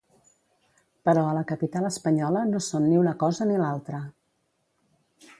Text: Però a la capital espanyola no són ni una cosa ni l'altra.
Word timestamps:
Però 1.09 1.25
a 1.31 1.35
la 1.37 1.43
capital 1.51 1.85
espanyola 1.89 2.41
no 2.53 2.61
són 2.67 2.83
ni 2.93 2.97
una 3.01 3.13
cosa 3.25 3.47
ni 3.51 3.59
l'altra. 3.65 4.01